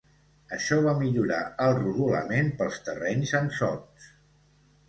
[0.55, 4.13] Això va millorar el rodolament pels terrenys amb sots.